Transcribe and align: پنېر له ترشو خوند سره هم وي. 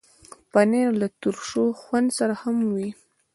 پنېر 0.51 0.89
له 1.01 1.07
ترشو 1.21 1.65
خوند 1.81 2.07
سره 2.17 2.33
هم 2.41 2.57
وي. 2.75 2.89